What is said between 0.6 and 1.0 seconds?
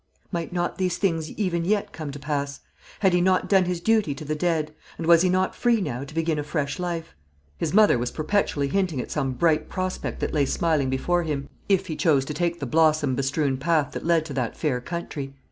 these